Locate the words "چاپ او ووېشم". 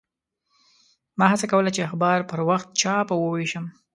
2.81-3.65